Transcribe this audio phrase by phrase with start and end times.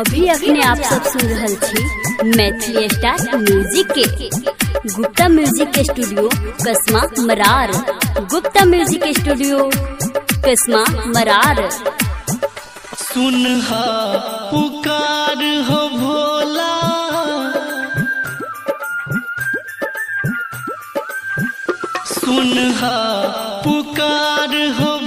[0.00, 1.82] अभी अखने आप सब सुन रहल छी,
[2.26, 4.28] मैथिली स्टार म्यूज़िक के।
[4.88, 6.28] गुप्ता म्यूज़िक के स्टूडियो
[6.62, 7.72] कस्मा मरार।
[8.32, 9.70] गुप्ता म्यूज़िक के स्टूडियो
[10.46, 10.84] कस्मा
[11.16, 11.68] मरार।
[13.02, 13.44] सुन
[14.52, 16.72] पुकार हो भोला।
[22.14, 22.54] सुन
[23.64, 24.98] पुकार हो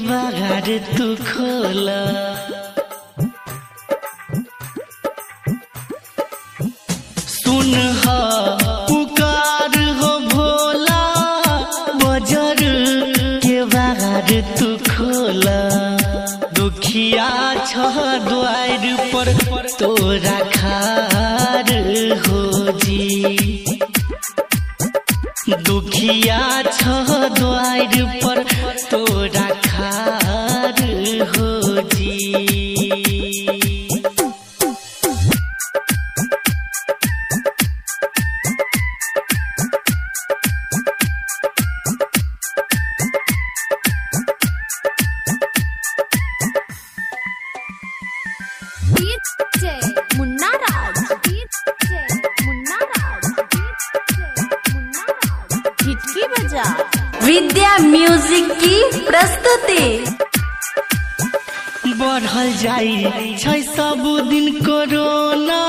[0.00, 2.00] के तू खोला।
[7.18, 7.74] सुन
[8.90, 11.14] पुकार हो भोला।
[11.94, 12.56] बजर
[13.46, 15.60] के बाहर तू खोला।
[16.54, 17.76] दुखिया छ
[18.28, 19.32] द्वार पर,
[19.78, 21.72] तोरा खार
[22.28, 23.64] हो जी।
[25.48, 26.84] दुखिया छ
[27.38, 28.17] द्वार
[57.24, 60.04] विद्या म्यूज़िक की प्रस्तुति।
[61.98, 65.60] बढ़ल जाई छै सब दिन कोरोना।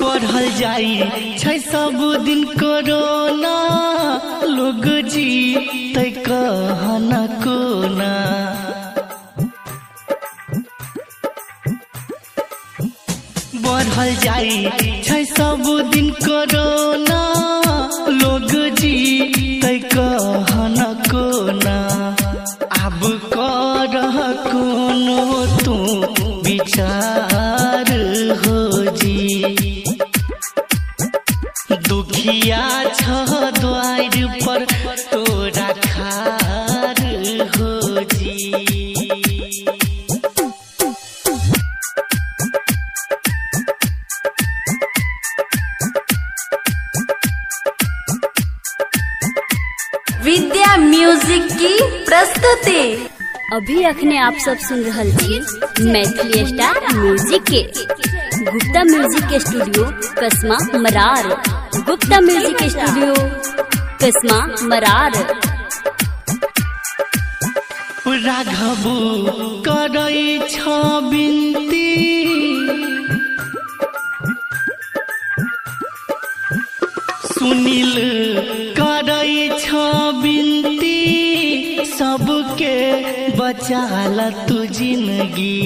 [0.00, 3.54] बढ़ल जाई छै सब दिन कोरोना।
[4.44, 5.63] लोग जी
[13.66, 15.62] बढ़ल जाई छै सब
[15.94, 17.20] दिन कोरोना
[18.22, 18.94] लोग जी
[19.64, 20.76] तै कहन
[21.10, 21.76] कोना
[22.84, 23.00] आब
[23.34, 23.96] कर
[24.50, 25.20] कोनो
[25.64, 25.76] तू
[26.48, 27.92] विचार
[28.44, 28.58] हो
[29.02, 29.16] जी
[31.88, 32.62] दुखिया
[33.00, 33.20] छ
[33.60, 34.64] द्वार पर
[35.12, 36.43] तोरा खार
[50.24, 52.82] विद्या म्यूज़िक की प्रस्तुति।
[53.52, 57.62] अभी अखने आप सब सुन रहल छी मैथिली स्टार म्यूज़िक के।
[58.44, 59.84] गुप्ता म्यूज़िक के स्टूडियो
[60.20, 61.28] कस्मा मरार।
[61.86, 63.14] गुप्ता म्यूज़िक के स्टूडियो
[64.02, 65.12] कस्मा मरार।
[68.24, 68.96] राघबू
[69.68, 70.78] करै छ
[71.10, 71.90] बिन्ती
[77.28, 77.96] सुनील
[82.04, 82.76] सबके
[83.36, 85.60] बचाल तू ज़िंदगी।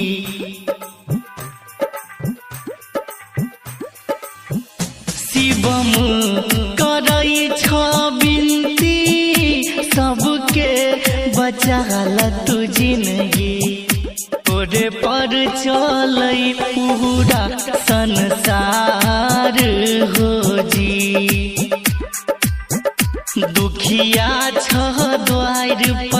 [5.15, 5.91] शिवम
[6.81, 7.81] करै छ
[8.21, 8.95] बिन्ती
[9.95, 10.71] सबके
[11.39, 12.17] बचाल
[12.47, 13.55] तू ज़िंदगी।
[15.03, 15.35] पर
[16.63, 17.43] पूरा
[17.91, 19.59] संसार
[20.15, 20.31] हो
[20.71, 20.95] जी।
[23.57, 24.69] दुखिया छ
[25.27, 26.18] द्वार पर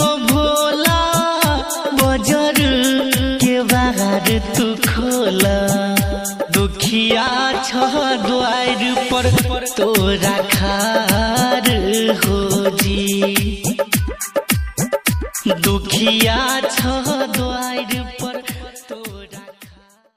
[0.00, 1.00] हो भोला
[2.00, 2.58] बजर
[3.44, 4.66] के बाहर तू
[6.58, 7.26] दुखिया
[7.68, 7.90] छ
[9.76, 11.70] तोरा खार
[12.24, 13.62] हो जी।
[15.66, 16.38] दुखिया
[16.70, 17.05] छ